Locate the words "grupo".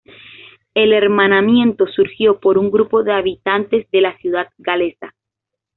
2.71-3.03